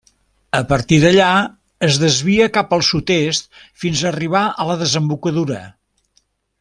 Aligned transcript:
A 0.59 0.59
partir 0.69 0.97
d'allà 1.03 1.27
es 1.87 1.99
desvia 2.03 2.47
cap 2.55 2.73
al 2.77 2.83
Sud-est 2.87 3.53
fins 3.85 4.01
a 4.01 4.09
arribar 4.13 4.43
a 4.65 4.69
la 4.71 4.79
desembocadura. 4.81 5.61